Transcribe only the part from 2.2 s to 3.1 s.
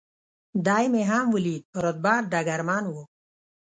ډګرمن و.